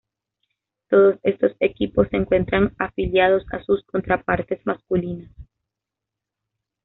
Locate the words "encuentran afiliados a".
2.17-3.61